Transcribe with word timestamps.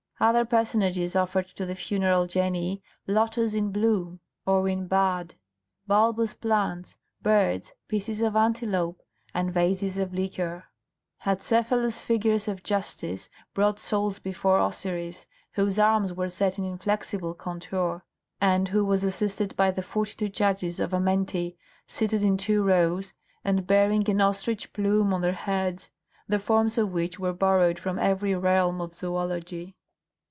Other 0.23 0.45
personages 0.45 1.15
offered 1.15 1.47
to 1.55 1.65
the 1.65 1.73
funeral 1.73 2.27
genii 2.27 2.83
lotus 3.07 3.55
in 3.55 3.71
bloom 3.71 4.19
or 4.45 4.69
in 4.69 4.85
bud, 4.85 5.33
bulbous 5.87 6.35
plants, 6.35 6.95
birds, 7.23 7.73
pieces 7.87 8.21
of 8.21 8.35
antelope, 8.35 9.01
and 9.33 9.51
vases 9.51 9.97
of 9.97 10.13
liquors. 10.13 10.61
Acephalous 11.25 12.03
figures 12.03 12.47
of 12.47 12.61
Justice 12.61 13.29
brought 13.55 13.79
souls 13.79 14.19
before 14.19 14.59
Osiris, 14.59 15.25
whose 15.53 15.79
arms 15.79 16.13
were 16.13 16.29
set 16.29 16.59
in 16.59 16.65
inflexible 16.65 17.33
contour, 17.33 18.05
and 18.39 18.67
who 18.67 18.85
was 18.85 19.03
assisted 19.03 19.55
by 19.55 19.71
the 19.71 19.81
forty 19.81 20.13
two 20.13 20.29
judges 20.29 20.79
of 20.79 20.93
Amenti, 20.93 21.57
seated 21.87 22.21
in 22.21 22.37
two 22.37 22.61
rows 22.61 23.15
and 23.43 23.65
bearing 23.65 24.07
an 24.07 24.21
ostrich 24.21 24.71
plume 24.71 25.15
on 25.15 25.21
their 25.21 25.33
heads, 25.33 25.89
the 26.27 26.37
forms 26.37 26.77
of 26.77 26.91
which 26.93 27.19
were 27.19 27.33
borrowed 27.33 27.79
from 27.79 27.97
every 27.97 28.35
realm 28.35 28.81
of 28.81 28.91
zoölogy. 28.91 29.73